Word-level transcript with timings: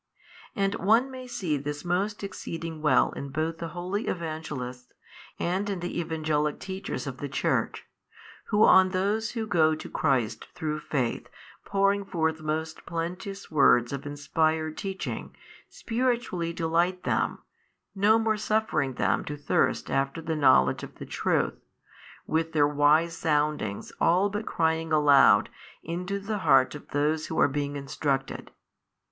And 0.55 0.73
one 0.79 1.11
may 1.11 1.27
see 1.27 1.57
this 1.57 1.85
most 1.85 2.23
exceeding 2.23 2.81
well 2.81 3.11
in 3.11 3.29
both 3.29 3.59
the 3.59 3.67
holy 3.67 4.07
Evangelists 4.07 4.91
and 5.37 5.69
in 5.69 5.79
the 5.79 5.99
Evangelic 5.99 6.59
teachers 6.59 7.05
of 7.05 7.17
the 7.17 7.29
church, 7.29 7.85
who 8.45 8.65
on 8.65 8.89
those 8.89 9.33
who 9.33 9.45
go 9.45 9.75
to 9.75 9.89
Christ 9.91 10.47
through 10.55 10.79
|545 10.79 10.83
faith 10.89 11.29
pouring 11.65 12.03
forth 12.03 12.41
most 12.41 12.83
plenteous 12.87 13.51
word 13.51 13.93
of 13.93 14.07
inspired 14.07 14.75
teaching, 14.75 15.35
spiritually 15.69 16.51
delight 16.51 17.03
them, 17.03 17.43
no 17.93 18.17
more 18.17 18.37
suffering 18.37 18.95
them 18.95 19.23
to 19.25 19.37
thirst 19.37 19.91
after 19.91 20.19
the 20.19 20.35
knowledge 20.35 20.81
of 20.81 20.95
the 20.95 21.05
truth, 21.05 21.53
with 22.25 22.53
their 22.53 22.67
wise 22.67 23.15
soundings 23.15 23.91
all 24.01 24.31
but 24.31 24.47
crying 24.47 24.91
aloud 24.91 25.49
into 25.83 26.17
the 26.19 26.39
heart 26.39 26.73
of 26.73 26.87
those 26.89 27.27
who 27.27 27.39
are 27.39 27.47
being 27.47 27.75
instructed. 27.75 28.49